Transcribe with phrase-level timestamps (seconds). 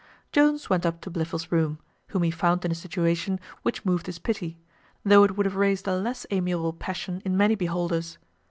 [0.31, 4.17] Jones went up to Blifil's room, whom he found in a situation which moved his
[4.17, 4.57] pity,
[5.05, 8.17] though it would have raised a less amiable passion in many beholders.